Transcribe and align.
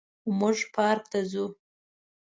موږ 0.39 0.57
پارک 0.73 1.03
ته 1.11 1.19
ځو 1.31 1.45